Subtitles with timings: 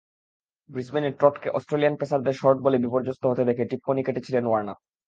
[0.69, 4.77] ব্রিসবেনে ট্রটকে অস্ট্রেলিয়ান পেসারদের শর্ট বলে বিপর্যস্ত হতে দেখে টিপ্পনী কেটেছিলেন ওয়ার্নার।